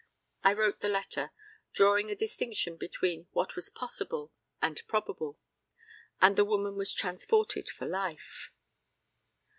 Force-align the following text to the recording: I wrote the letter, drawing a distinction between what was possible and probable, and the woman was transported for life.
I 0.43 0.53
wrote 0.53 0.79
the 0.79 0.89
letter, 0.89 1.29
drawing 1.73 2.09
a 2.09 2.15
distinction 2.15 2.75
between 2.75 3.27
what 3.33 3.55
was 3.55 3.69
possible 3.69 4.31
and 4.59 4.81
probable, 4.87 5.37
and 6.19 6.35
the 6.35 6.43
woman 6.43 6.75
was 6.75 6.91
transported 6.91 7.69
for 7.69 7.85
life. 7.85 8.51